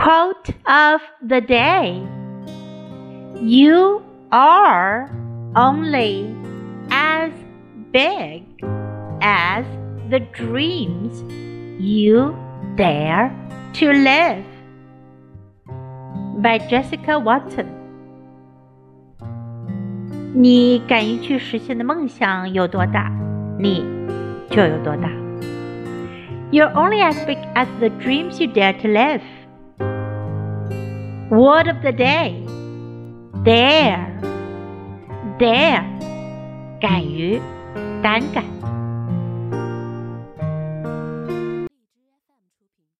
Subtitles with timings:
[0.00, 2.02] Quote of the day
[3.40, 5.10] You are
[5.54, 6.34] only
[6.90, 7.32] as
[7.92, 8.44] big
[9.20, 9.64] as
[10.10, 11.22] the dreams
[11.78, 12.36] you
[12.76, 13.30] dare
[13.74, 14.44] to live.
[16.42, 17.66] By Jessica Watson.
[20.34, 23.10] 你敢于去实现的梦想有多大，
[23.58, 23.82] 你
[24.50, 25.08] 就有多大。
[26.50, 29.22] You're only as big as the dreams you dare to live.
[31.30, 32.46] Word of the day
[33.44, 34.06] dare
[35.38, 35.84] dare
[36.80, 37.40] 敢于
[38.02, 38.44] 胆敢